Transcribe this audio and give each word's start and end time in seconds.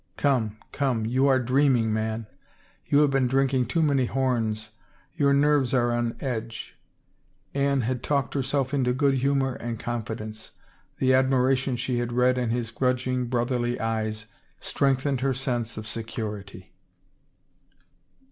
Come, 0.17 0.57
come, 0.71 1.05
you 1.05 1.27
are 1.27 1.37
dreaming, 1.37 1.93
man. 1.93 2.25
You 2.87 3.01
have 3.01 3.11
been 3.11 3.27
drinking 3.27 3.67
too 3.67 3.83
many 3.83 4.07
horns— 4.07 4.69
your 5.19 5.31
nerves 5.31 5.75
are 5.75 5.91
on 5.91 6.15
edge." 6.19 6.75
Anne 7.53 7.81
had 7.81 8.01
talked 8.01 8.33
herself 8.33 8.73
into 8.73 8.93
good 8.93 9.13
humor 9.13 9.53
and 9.53 9.79
confidence. 9.79 10.53
The 10.97 11.13
admiration 11.13 11.75
she 11.75 11.99
had 11.99 12.13
read 12.13 12.39
in 12.39 12.49
his 12.49 12.71
grudging, 12.71 13.27
brotherly 13.27 13.79
eyes 13.79 14.25
strengthened 14.59 15.21
her 15.21 15.35
sense 15.35 15.77
of 15.77 15.87
se 15.87 16.01
curity. 16.01 16.69